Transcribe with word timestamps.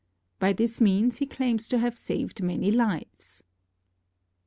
By 0.39 0.51
this 0.53 0.81
means 0.81 1.17
he 1.17 1.27
claims 1.27 1.67
to 1.67 1.77
have 1.77 1.95
saved 1.95 2.41
many 2.41 2.71
lives. 2.71 3.43